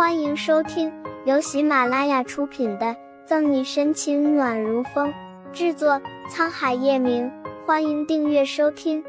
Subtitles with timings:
[0.00, 0.90] 欢迎收听
[1.26, 2.86] 由喜马拉雅出品的
[3.26, 5.12] 《赠你深情暖如风》，
[5.52, 7.30] 制作沧海夜明。
[7.66, 9.04] 欢迎订阅收听。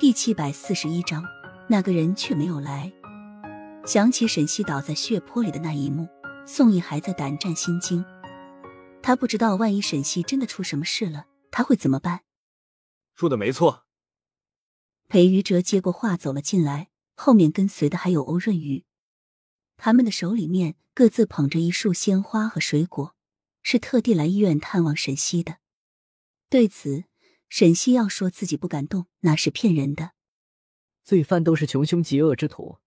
[0.00, 1.22] 第七百四十一章，
[1.68, 2.92] 那个人却没有来。
[3.86, 6.08] 想起沈西倒在血泊里的那一幕，
[6.44, 8.04] 宋毅还在胆战心惊。
[9.00, 12.22] 他不知道，万一沈西真的出什么事了，他会怎么办？
[13.14, 13.84] 说的没错。
[15.06, 16.88] 裴于哲接过话走了进来。
[17.16, 18.84] 后面跟随的还有欧润玉，
[19.76, 23.16] 他们的手里面各自捧着一束鲜花和水果，
[23.62, 25.58] 是特地来医院探望沈西的。
[26.48, 27.04] 对此，
[27.48, 30.12] 沈西要说自己不敢动，那是骗人的。
[31.02, 32.78] 罪犯都是穷凶极恶之徒，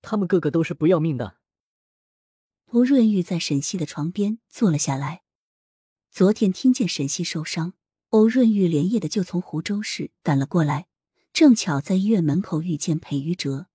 [0.00, 1.36] 他们个个都是不要命的。
[2.70, 5.22] 欧润玉在沈西的床边坐了下来。
[6.10, 7.74] 昨天听见沈西受伤，
[8.08, 10.87] 欧润玉连夜的就从湖州市赶了过来。
[11.38, 13.68] 正巧在医院门口遇见裴于哲，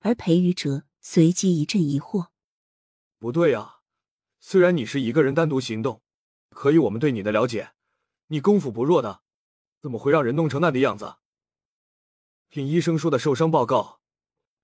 [0.00, 2.30] 而裴于哲随即一阵疑惑
[3.20, 3.82] ：“不对啊，
[4.40, 6.02] 虽然你是一个人单独行动，
[6.50, 7.70] 可以我们对你的了解，
[8.26, 9.22] 你功夫不弱的，
[9.80, 11.18] 怎么会让人弄成那的样子？
[12.50, 14.00] 听医生说的受伤报告，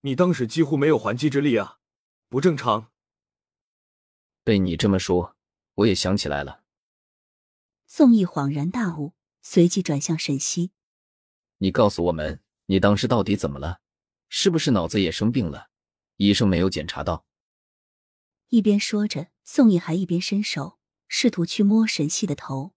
[0.00, 1.78] 你当时几乎没有还击之力啊，
[2.28, 2.91] 不正常。”
[4.42, 5.36] 被你这么说，
[5.74, 6.64] 我也想起来了。
[7.86, 10.72] 宋毅恍然大悟，随即转向沈西。
[11.59, 13.81] 你告诉我们，你当时到底怎么了？
[14.28, 15.70] 是不是脑子也生病了？
[16.17, 17.27] 医生没有检查到。
[18.48, 22.75] 一边说着，宋毅还一边伸手试图去摸沈西的头。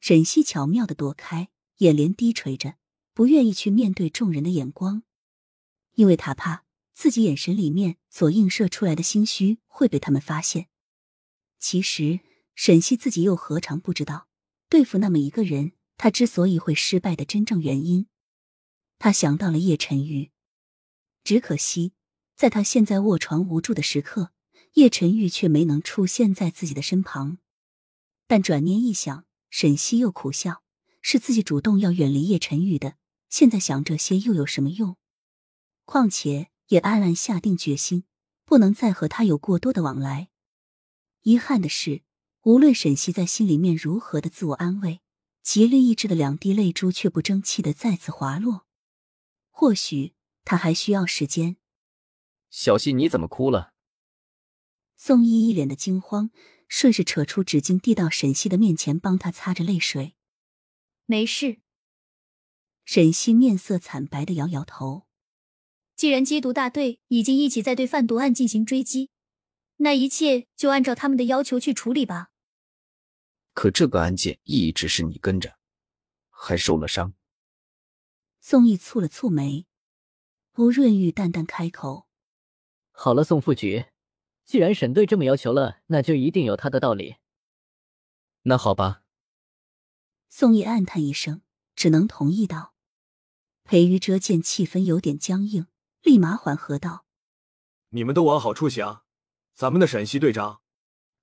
[0.00, 2.76] 沈西巧妙的躲开，眼帘低垂着，
[3.12, 5.02] 不愿意去面对众人的眼光，
[5.92, 10.68] 因为他怕自己眼神里面所映射出来的心虚会被他们发现。
[11.58, 12.20] 其实
[12.54, 14.28] 沈西自己又何尝不知道，
[14.68, 15.72] 对付那么一个人。
[16.02, 18.08] 他之所以会失败的真正原因，
[18.98, 20.32] 他想到了叶晨玉。
[21.22, 21.92] 只可惜，
[22.34, 24.32] 在他现在卧床无助的时刻，
[24.72, 27.38] 叶晨玉却没能出现在自己的身旁。
[28.26, 30.64] 但转念一想，沈西又苦笑：
[31.00, 32.96] 是自己主动要远离叶晨玉的，
[33.28, 34.96] 现在想这些又有什么用？
[35.84, 38.02] 况且也暗暗下定决心，
[38.44, 40.30] 不能再和他有过多的往来。
[41.20, 42.02] 遗憾的是，
[42.42, 44.98] 无论沈西在心里面如何的自我安慰。
[45.42, 48.66] 极力抑制的两滴泪珠却不争气的再次滑落。
[49.50, 50.14] 或许
[50.44, 51.56] 他还需要时间。
[52.48, 53.72] 小溪，你怎么哭了？
[54.96, 56.30] 宋毅一脸的惊慌，
[56.68, 60.14] 顺势扯出纸巾递到沈西的面前，帮他擦着泪水。
[61.06, 61.60] 没事。
[62.84, 65.06] 沈西面色惨白的摇摇头。
[65.94, 69.10] 既然缉毒大队已经一起在对贩毒案进行追击，
[69.76, 72.31] 那一切就按照他们的要求去处理吧。
[73.54, 75.58] 可这个案件一直是你跟着，
[76.30, 77.14] 还受了伤。
[78.40, 79.66] 宋毅蹙了蹙眉，
[80.56, 82.08] 吴润玉淡淡开口
[82.90, 83.86] ：“好了，宋副局，
[84.44, 87.16] 既然沈队这么要求了，那就一定有他的道理。
[88.42, 89.04] 那好吧。”
[90.28, 91.42] 宋毅暗叹一声，
[91.76, 92.74] 只能同意道。
[93.64, 95.66] 裴于哲见气氛有点僵硬，
[96.00, 97.04] 立马缓和道
[97.90, 99.04] ：“你们都往好处想，
[99.54, 100.61] 咱们的陕西队长。”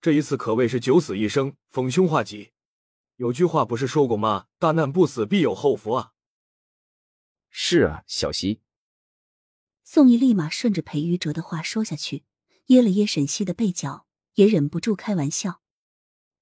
[0.02, 2.54] 这一次可谓是九死一生，逢凶化吉。
[3.18, 4.48] 有句话不是说过吗？
[4.58, 6.14] 大难不死，必有后福啊！
[7.50, 8.62] 是啊，小溪。
[9.84, 12.24] 宋毅立马顺着裴于哲的话说下去，
[12.68, 14.06] 噎了噎沈西的背角，
[14.36, 15.62] 也忍不住开玩笑：“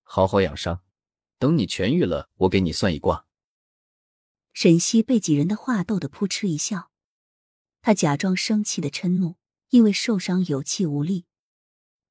[0.04, 0.84] 好好养伤，
[1.40, 3.26] 等你痊愈了，我给你算一卦。”
[4.52, 6.92] 沈西被几人的话逗得扑哧一笑，
[7.82, 9.38] 他假装生气的嗔怒，
[9.70, 11.27] 因为受伤有气无力。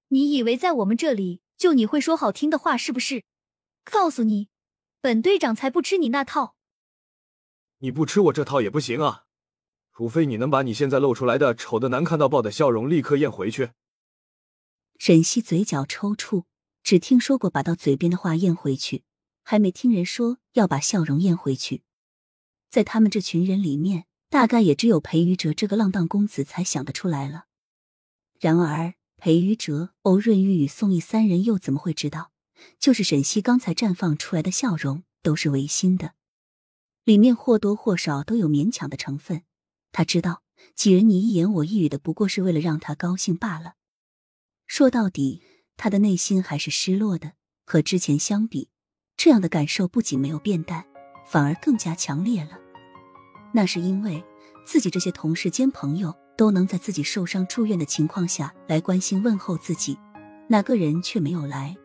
[0.08, 3.24] 你以为在我们这里就你会说好听的话是不是？
[3.84, 4.48] 告诉你，
[5.00, 6.54] 本队长才不吃你那套。
[7.78, 9.24] 你不吃我这套也不行啊，
[9.92, 13.70] 除非你能把你现在露出来的丑的难看到爆的笑容立刻咽回去。
[14.98, 16.44] 沈西嘴角抽搐，
[16.82, 19.02] 只听说过把到嘴边的话咽回去，
[19.42, 21.82] 还没听人说要把笑容咽回去。
[22.70, 27.46] 在他们这群人里面，大概也只有裴于哲这个浪荡公子才想得出来了。
[28.38, 28.94] 然而。
[29.16, 32.30] 裴于哲、欧润玉与宋毅三人又怎么会知道，
[32.78, 36.12] 就是沈西刚才绽放出来的笑容都是违心的，
[37.04, 39.42] 里面或多或少都有勉强的成分。
[39.92, 40.42] 他知道
[40.74, 43.74] 几人你一言我一语的，不过是为了让他高兴罢了。
[44.66, 45.42] 说到底，
[45.76, 47.32] 他的内心还是失落的。
[47.64, 48.68] 和之前相比，
[49.16, 50.86] 这样的感受不仅没有变淡，
[51.26, 52.58] 反而更加强烈了。
[53.54, 54.22] 那是因为
[54.64, 56.14] 自己这些同事兼朋友。
[56.36, 59.98] 都能在自己受伤住院的情况下来关心问候自己，
[60.48, 61.76] 哪个人却没有来？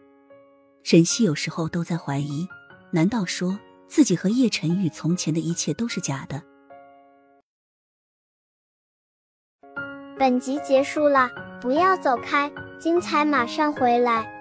[0.83, 2.47] 沈西有时候都在怀疑，
[2.91, 3.57] 难道说
[3.87, 6.41] 自己和叶晨宇从前的一切都是假的？
[10.17, 11.29] 本集结束了，
[11.61, 14.40] 不要走开，精彩马上回来。